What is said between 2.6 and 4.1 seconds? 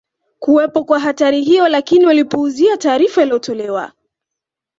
taarifa iliyotolewa